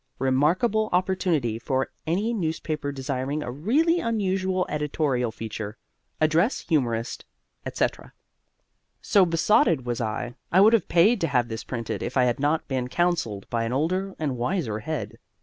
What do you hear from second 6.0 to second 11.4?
Address HUMORIST, etc. So besotted was I, I would have paid to